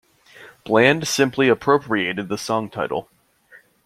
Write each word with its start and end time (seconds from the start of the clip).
Bland 0.65 1.07
simply 1.07 1.47
appropriated 1.47 2.27
the 2.27 2.35
song 2.39 2.71
title. 2.71 3.07